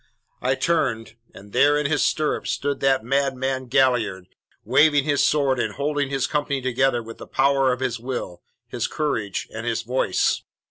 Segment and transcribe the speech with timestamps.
[0.41, 4.25] "I turned, and there in his stirrups stood that madman Galliard,
[4.65, 8.87] waving his sword and holding his company together with the power of his will, his
[8.87, 10.41] courage, and his voice.